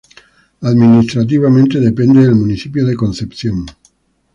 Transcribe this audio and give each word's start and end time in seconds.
Administrativamente 0.63 1.79
depende 1.79 2.23
del 2.23 2.33
municipio 2.33 2.87
de 2.87 2.95
Concepción. 2.95 3.67